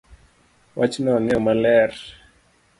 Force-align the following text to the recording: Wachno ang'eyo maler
Wachno 0.77 1.09
ang'eyo 1.17 1.39
maler 1.45 1.91